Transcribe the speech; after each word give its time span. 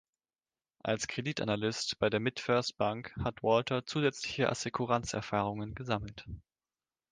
Als 0.81 1.07
Kreditanalyst 1.07 1.99
bei 1.99 2.09
der 2.09 2.19
MidFirst 2.19 2.75
Bank 2.79 3.15
hat 3.23 3.43
Walter 3.43 3.85
zusätzliche 3.85 4.49
Assekuranzerfahrungen 4.49 5.75
gesammelt. 5.75 6.25